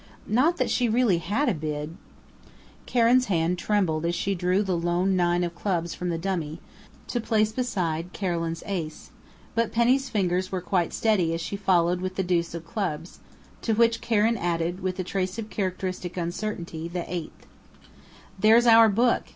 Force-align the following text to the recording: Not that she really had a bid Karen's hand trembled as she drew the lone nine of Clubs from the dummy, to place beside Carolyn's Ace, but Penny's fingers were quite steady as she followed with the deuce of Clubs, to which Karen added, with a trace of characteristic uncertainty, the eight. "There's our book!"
Not 0.25 0.57
that 0.57 0.71
she 0.71 0.89
really 0.89 1.19
had 1.19 1.47
a 1.47 1.53
bid 1.53 1.95
Karen's 2.87 3.25
hand 3.27 3.59
trembled 3.59 4.03
as 4.03 4.15
she 4.15 4.33
drew 4.33 4.63
the 4.63 4.75
lone 4.75 5.15
nine 5.15 5.43
of 5.43 5.53
Clubs 5.53 5.93
from 5.93 6.09
the 6.09 6.17
dummy, 6.17 6.59
to 7.05 7.21
place 7.21 7.51
beside 7.51 8.11
Carolyn's 8.11 8.63
Ace, 8.65 9.11
but 9.53 9.71
Penny's 9.71 10.09
fingers 10.09 10.51
were 10.51 10.59
quite 10.59 10.91
steady 10.91 11.35
as 11.35 11.39
she 11.41 11.55
followed 11.55 12.01
with 12.01 12.15
the 12.15 12.23
deuce 12.23 12.55
of 12.55 12.65
Clubs, 12.65 13.19
to 13.61 13.73
which 13.75 14.01
Karen 14.01 14.37
added, 14.37 14.79
with 14.79 14.97
a 14.99 15.03
trace 15.03 15.37
of 15.37 15.51
characteristic 15.51 16.17
uncertainty, 16.17 16.87
the 16.87 17.05
eight. 17.07 17.43
"There's 18.39 18.65
our 18.65 18.89
book!" 18.89 19.25